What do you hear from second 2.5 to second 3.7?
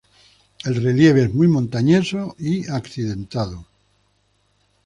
accidentado.